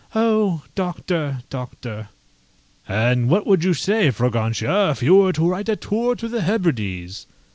[0.15, 0.63] Oh!
[0.73, 2.09] Doctor, Doctor!"
[2.87, 6.41] "And what would you say, Fragrantia, if you were to write a tour to the
[6.41, 7.27] Hebrides?"